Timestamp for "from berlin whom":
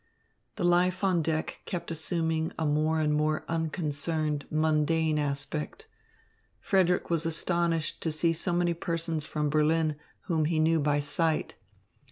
9.27-10.45